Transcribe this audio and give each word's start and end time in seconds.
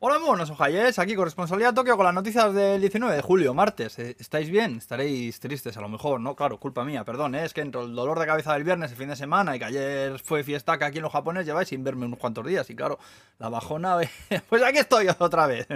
Hola, 0.00 0.20
muy 0.20 0.28
buenos 0.28 0.48
ojalles, 0.48 0.96
aquí 1.00 1.16
corresponsalía 1.16 1.72
Tokio 1.72 1.96
con 1.96 2.06
las 2.06 2.14
noticias 2.14 2.54
del 2.54 2.80
19 2.80 3.16
de 3.16 3.20
julio, 3.20 3.52
martes. 3.52 3.98
Eh, 3.98 4.14
¿Estáis 4.20 4.48
bien? 4.48 4.76
Estaréis 4.76 5.40
tristes 5.40 5.76
a 5.76 5.80
lo 5.80 5.88
mejor, 5.88 6.20
¿no? 6.20 6.36
Claro, 6.36 6.60
culpa 6.60 6.84
mía, 6.84 7.02
perdón, 7.02 7.34
¿eh? 7.34 7.44
es 7.44 7.52
que 7.52 7.62
entre 7.62 7.80
el 7.80 7.92
dolor 7.96 8.16
de 8.20 8.24
cabeza 8.24 8.52
del 8.52 8.62
viernes, 8.62 8.92
el 8.92 8.96
fin 8.96 9.08
de 9.08 9.16
semana 9.16 9.56
y 9.56 9.58
que 9.58 9.64
ayer 9.64 10.20
fue 10.20 10.44
fiesta 10.44 10.78
que 10.78 10.84
aquí 10.84 10.98
en 10.98 11.02
los 11.02 11.10
japoneses 11.10 11.46
lleváis 11.46 11.70
sin 11.70 11.82
verme 11.82 12.06
unos 12.06 12.20
cuantos 12.20 12.46
días 12.46 12.70
y 12.70 12.76
claro, 12.76 13.00
la 13.40 13.48
bajona, 13.48 13.98
pues 14.48 14.62
aquí 14.62 14.78
estoy 14.78 15.08
otra 15.18 15.48
vez. 15.48 15.66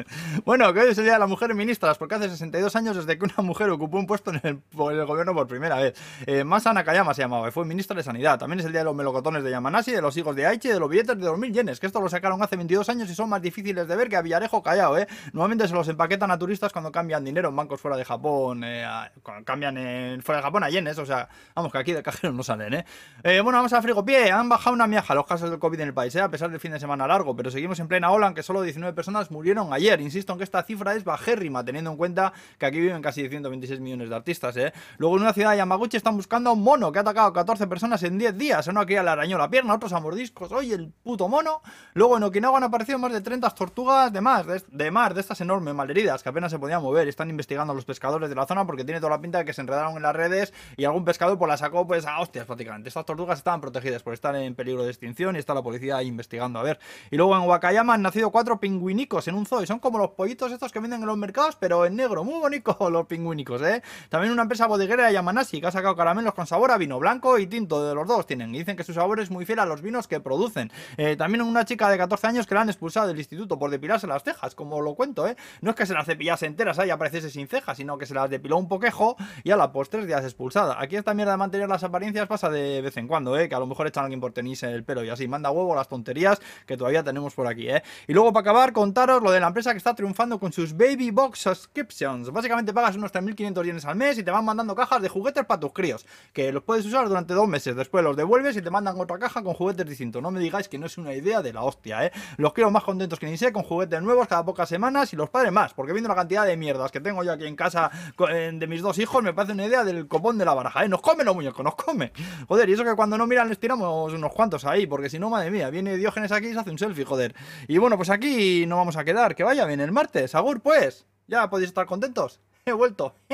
Bueno, 0.45 0.73
que 0.73 0.79
hoy 0.79 0.91
es 0.91 0.99
el 0.99 1.05
Día 1.05 1.15
de 1.15 1.19
las 1.19 1.29
Mujeres 1.29 1.57
Ministras, 1.57 1.99
porque 1.99 2.15
hace 2.15 2.29
62 2.29 2.77
años 2.77 2.95
desde 2.95 3.19
que 3.19 3.25
una 3.25 3.43
mujer 3.43 3.71
ocupó 3.71 3.99
un 3.99 4.07
puesto 4.07 4.31
en 4.31 4.41
el, 4.45 4.63
gobierno 4.73 5.35
por 5.35 5.49
primera 5.49 5.81
vez. 5.81 5.95
Eh, 6.27 6.45
Masa 6.45 6.73
Nakayama 6.73 7.13
se 7.13 7.23
llamaba 7.23 7.49
y 7.49 7.51
fue 7.51 7.65
ministra 7.65 7.97
de 7.97 8.05
Sanidad. 8.05 8.39
También 8.39 8.61
es 8.61 8.67
el 8.67 8.73
Día 8.73 8.83
de 8.83 8.85
los 8.85 8.95
Melocotones 8.95 9.43
de 9.43 9.51
Yamanashi, 9.51 9.91
de 9.91 10.01
los 10.01 10.17
hijos 10.17 10.37
de 10.37 10.47
Aichi, 10.47 10.69
de 10.69 10.79
los 10.79 10.89
billetes 10.89 11.19
de 11.19 11.27
2.000 11.27 11.53
yenes, 11.53 11.81
que 11.81 11.89
esto 11.89 12.01
lo 12.01 12.09
sacaron 12.09 12.41
hace 12.41 12.55
22 12.55 12.89
años 12.89 13.11
y 13.11 13.17
son 13.17 13.29
más 13.29 13.43
difíciles 13.43 13.89
de 13.89 13.97
ver 13.97 14.12
que 14.13 14.17
a 14.17 14.23
Villarejo 14.23 14.63
callado, 14.63 14.99
¿eh? 14.99 15.09
Normalmente 15.33 15.67
se 15.67 15.75
los 15.75 15.89
empaquetan 15.89 16.31
a 16.31 16.39
turistas 16.39 16.71
cuando 16.71 16.93
cambian 16.93 17.25
dinero 17.25 17.49
en 17.49 17.57
bancos 17.57 17.81
fuera 17.81 17.97
de 17.97 18.05
Japón, 18.05 18.63
eh, 18.63 18.87
cuando 19.23 19.43
cambian 19.45 19.75
fuera 20.23 20.39
de 20.39 20.43
Japón 20.43 20.65
a 20.65 20.69
yenes, 20.69 20.99
o 20.99 21.07
sea, 21.07 21.29
vamos, 21.55 21.73
que 21.73 21.79
aquí 21.79 21.93
de 21.93 22.03
cajeros 22.03 22.37
no 22.37 22.43
salen, 22.43 22.75
¿eh? 22.75 22.85
eh 23.25 23.41
bueno, 23.41 23.59
vamos 23.59 23.73
a 23.73 23.81
frigopié, 23.81 24.31
han 24.31 24.51
bajado 24.51 24.75
una 24.75 24.87
miaja 24.87 25.15
los 25.15 25.25
casos 25.25 25.49
del 25.49 25.59
COVID 25.59 25.81
en 25.81 25.89
el 25.89 25.95
país, 25.95 26.15
¿eh? 26.15 26.21
A 26.21 26.29
pesar 26.29 26.51
del 26.51 26.61
fin 26.61 26.73
de 26.73 26.79
semana 26.79 27.07
largo, 27.07 27.35
pero 27.35 27.51
seguimos 27.51 27.81
en 27.81 27.89
plena 27.89 28.11
ola, 28.11 28.27
aunque 28.27 28.43
solo 28.43 28.61
19 28.61 28.95
personas 28.95 29.31
murieron 29.31 29.73
ayer. 29.73 30.01
Insisto 30.03 30.33
en 30.35 30.39
que 30.39 30.45
esta 30.45 30.63
cifra 30.63 30.95
es 30.95 31.05
bajérrima, 31.05 31.65
teniendo 31.65 31.91
en 31.91 31.97
cuenta 31.97 32.35
que 32.59 32.67
aquí 32.67 32.81
viven 32.81 33.01
casi 33.01 33.27
126 33.27 33.81
millones 33.81 34.11
de 34.11 34.15
artistas, 34.15 34.57
¿eh? 34.59 34.75
Luego 34.99 35.17
en 35.17 35.23
una 35.23 35.33
ciudad 35.33 35.53
de 35.53 35.57
Yamaguchi 35.57 35.97
están 35.97 36.17
buscando 36.17 36.51
a 36.51 36.53
un 36.53 36.63
mono 36.63 36.93
que 36.93 36.99
ha 36.99 37.03
atacado 37.03 37.29
a 37.29 37.33
14 37.33 37.67
personas 37.67 38.03
en 38.03 38.19
10 38.19 38.37
días. 38.37 38.67
Uno 38.67 38.81
aquí 38.81 38.93
le 38.93 39.01
arañó 39.01 39.39
la 39.39 39.49
pierna, 39.49 39.75
otros 39.75 39.93
a 39.95 40.01
mordiscos, 40.01 40.53
oye, 40.53 40.75
el 40.75 40.93
puto 41.03 41.29
mono. 41.29 41.63
Luego 41.95 42.19
en 42.19 42.25
Okinawa 42.25 42.59
han 42.59 42.65
aparecido 42.65 42.99
más 42.99 43.13
de 43.13 43.21
30 43.21 43.49
tortugas 43.51 44.02
de 44.11 44.21
más, 44.21 44.47
de, 44.47 44.63
de 44.69 44.91
mar, 44.91 45.15
de 45.15 45.21
estas 45.21 45.41
enormes 45.41 45.75
malheridas 45.75 46.23
que 46.23 46.29
apenas 46.29 46.51
se 46.51 46.59
podían 46.59 46.83
mover. 46.83 47.07
Están 47.07 47.31
investigando 47.31 47.73
a 47.73 47.77
los 47.77 47.85
pescadores 47.85 48.29
de 48.29 48.35
la 48.35 48.47
zona 48.47 48.67
porque 48.67 48.85
tiene 48.85 49.01
toda 49.01 49.11
la 49.11 49.21
pinta 49.21 49.39
de 49.39 49.45
que 49.45 49.53
se 49.53 49.61
enredaron 49.61 49.97
en 49.97 50.03
las 50.03 50.17
redes 50.17 50.53
y 50.77 50.85
algún 50.85 51.05
pescador 51.05 51.39
pues 51.39 51.49
la 51.49 51.57
sacó 51.57 51.87
pues 51.87 52.07
a 52.07 52.21
hostias 52.21 52.47
prácticamente. 52.47 52.89
Estas 52.89 53.05
tortugas 53.05 53.39
estaban 53.39 53.61
protegidas 53.61 54.03
por 54.03 54.15
estar 54.15 54.35
en 54.35 54.55
peligro 54.55 54.85
de 54.85 54.91
extinción 54.91 55.37
y 55.37 55.39
está 55.39 55.55
la 55.55 55.63
policía 55.63 56.03
investigando 56.03 56.59
a 56.59 56.63
ver. 56.63 56.79
Y 57.11 57.17
luego 57.17 57.37
en 57.37 57.43
Wakayama 57.43 57.95
han 57.95 58.03
nacido 58.03 58.31
cuatro 58.31 58.59
pingüinicos 58.59 59.29
en 59.29 59.35
un 59.35 59.47
zoo 59.47 59.63
y 59.63 59.67
son 59.67 59.79
como 59.79 59.99
los 59.99 60.11
pollitos 60.11 60.51
estos 60.51 60.73
que 60.73 60.81
venden 60.81 61.03
en 61.03 61.07
los 61.07 61.17
mercados 61.17 61.57
pero 61.57 61.87
en 61.87 61.97
negro. 61.97 62.25
Muy 62.25 62.41
bonitos 62.41 62.77
los 62.91 63.07
pingüinicos, 63.07 63.63
¿eh? 63.63 63.83
También 64.09 64.33
una 64.33 64.43
empresa 64.43 64.67
bodeguera 64.67 65.07
de 65.07 65.13
Yamanashi 65.13 65.61
que 65.61 65.67
ha 65.67 65.71
sacado 65.71 65.95
caramelos 65.95 66.35
con 66.35 66.47
sabor 66.47 66.71
a 66.71 66.79
vino 66.79 66.99
blanco 66.99 67.39
y 67.39 67.47
tinto 67.47 67.87
de 67.87 67.95
los 67.95 68.07
dos 68.07 68.27
tienen. 68.27 68.53
Dicen 68.53 68.77
que 68.77 68.85
su 68.85 68.95
sabor 68.95 69.21
es 69.21 69.31
muy 69.31 69.45
fiel 69.45 69.59
a 69.59 69.67
los 69.67 69.83
vinos 69.83 70.09
que 70.09 70.21
producen. 70.21 70.71
Eh, 70.97 71.17
también 71.17 71.43
una 71.43 71.65
chica 71.65 71.89
de 71.89 71.99
14 71.99 72.27
años 72.27 72.47
que 72.47 72.55
la 72.55 72.63
han 72.63 72.69
expulsado 72.69 73.09
del 73.09 73.19
instituto 73.19 73.59
por 73.59 73.71
depilarse 73.93 74.07
las 74.07 74.23
cejas, 74.23 74.55
como 74.55 74.81
lo 74.81 74.95
cuento, 74.95 75.27
¿eh? 75.27 75.37
No 75.61 75.71
es 75.71 75.77
que 75.77 75.87
se 75.87 75.95
las 75.95 76.07
cepillase 76.07 76.47
enteras 76.47 76.79
ahí 76.79 76.91
apareciese 76.91 77.31
sin 77.31 77.49
cejas, 77.49 77.77
sino 77.77 77.99
que 77.99 78.07
se 78.07 78.15
las 78.15 78.31
depiló 78.31 78.57
un 78.57 78.69
poquejo 78.69 79.17
y 79.45 79.51
a 79.51 79.57
la 79.57 79.73
postre 79.73 80.07
días 80.07 80.25
expulsada. 80.25 80.81
Aquí 80.81 80.97
esta 80.97 81.15
mierda 81.15 81.33
de 81.33 81.39
mantener 81.39 81.69
las 81.69 81.85
apariencias 81.85 82.27
pasa 82.27 82.49
de 82.51 82.81
vez 82.81 82.97
en 82.97 83.09
cuando, 83.09 83.39
¿eh? 83.39 83.49
Que 83.49 83.55
a 83.55 83.59
lo 83.59 83.67
mejor 83.67 83.87
echan 83.87 84.03
a 84.03 84.05
alguien 84.07 84.21
por 84.21 84.33
tenis 84.33 84.63
en 84.63 84.71
el 84.71 84.85
pelo 84.85 85.05
y 85.05 85.11
así. 85.11 85.29
Manda 85.29 85.51
huevo 85.51 85.75
las 85.75 85.89
tonterías 85.89 86.41
que 86.67 86.77
todavía 86.77 87.03
tenemos 87.03 87.35
por 87.35 87.47
aquí, 87.47 87.69
¿eh? 87.69 87.83
Y 88.07 88.13
luego 88.13 88.33
para 88.33 88.43
acabar, 88.43 88.73
contaros 88.73 89.23
lo 89.23 89.31
de 89.31 89.41
la 89.41 89.49
empresa 89.49 89.73
que 89.73 89.79
está 89.79 89.95
triunfando 89.95 90.39
con 90.39 90.53
sus 90.53 90.77
Baby 90.77 91.11
Box 91.11 91.41
Subscriptions. 91.41 92.31
Básicamente 92.31 92.73
pagas 92.73 92.97
unos 92.97 93.13
3.500 93.13 93.65
yenes 93.65 93.85
al 93.85 93.97
mes 93.97 94.19
y 94.19 94.23
te 94.23 94.31
van 94.31 94.45
mandando 94.45 94.75
cajas 94.75 95.03
de 95.03 95.09
juguetes 95.09 95.45
para 95.45 95.61
tus 95.61 95.73
críos, 95.73 96.07
que 96.33 96.53
los 96.53 96.63
puedes 96.63 96.87
usar 96.87 97.09
durante 97.09 97.35
dos 97.35 97.49
meses. 97.49 97.77
Después 97.77 98.03
los 98.05 98.17
devuelves 98.17 98.57
y 98.57 98.63
te 98.63 98.71
mandan 98.71 98.99
otra 98.99 99.19
caja 99.19 99.43
con 99.43 99.55
juguetes 99.55 99.87
distintos. 99.87 100.23
No 100.23 100.31
me 100.31 100.41
digáis 100.41 100.69
que 100.69 100.79
no 100.79 100.87
es 100.87 100.97
una 100.99 101.13
idea 101.15 101.43
de 101.43 101.53
la 101.53 101.63
hostia, 101.63 102.07
¿eh? 102.07 102.13
Los 102.37 102.53
quiero 102.53 102.71
más 102.71 102.85
contentos 102.85 103.19
que 103.19 103.27
ni 103.27 103.37
sé, 103.37 103.53
con 103.53 103.63
juguetes 103.63 103.82
nuevos 104.03 104.29
cada 104.29 104.45
pocas 104.45 104.69
semanas 104.69 105.13
y 105.13 105.17
los 105.17 105.31
padres 105.31 105.53
más, 105.53 105.75
porque 105.75 105.93
viendo 105.93 106.09
la 106.09 106.15
cantidad 106.15 106.47
de 106.47 106.57
mierdas 106.57 106.91
que 106.91 107.01
tengo 107.01 107.23
yo 107.23 107.33
aquí 107.33 107.47
en 107.47 107.57
casa 107.57 107.91
de 108.19 108.67
mis 108.67 108.83
dos 108.83 108.99
hijos, 108.99 109.23
me 109.23 109.33
parece 109.33 109.53
una 109.53 109.67
idea 109.67 109.85
del 109.85 110.09
copón 110.09 110.39
de 110.39 110.45
la 110.45 110.55
baraja, 110.55 110.85
¿eh? 110.85 110.89
Nos 110.89 111.01
comen 111.01 111.27
los 111.27 111.35
muñecos, 111.35 111.63
nos 111.65 111.75
come. 111.75 112.13
Joder, 112.49 112.69
y 112.69 112.73
eso 112.73 112.85
que 112.85 112.95
cuando 112.95 113.19
no 113.19 113.27
miran 113.27 113.49
les 113.49 113.59
tiramos 113.59 114.13
unos 114.13 114.33
cuantos 114.33 114.65
ahí, 114.65 114.87
porque 114.87 115.11
si 115.11 115.19
no, 115.19 115.31
madre 115.31 115.51
mía, 115.51 115.71
viene 115.71 115.97
Diógenes 115.97 116.33
aquí 116.33 116.49
y 116.49 116.53
se 116.53 116.61
hace 116.61 116.71
un 116.71 116.79
selfie, 116.79 117.05
joder. 117.05 117.35
Y 117.69 117.79
bueno, 117.79 117.97
pues 117.97 118.11
aquí 118.11 118.67
no 118.67 118.77
vamos 118.77 118.97
a 118.97 119.05
quedar, 119.05 119.35
que 119.35 119.45
vaya 119.45 119.65
bien 119.67 119.81
el 119.81 119.93
martes. 119.93 120.35
Agur, 120.35 120.61
pues, 120.61 121.07
ya 121.27 121.49
podéis 121.51 121.69
estar 121.69 121.87
contentos. 121.87 122.41
He 122.65 122.73
vuelto. 122.73 123.15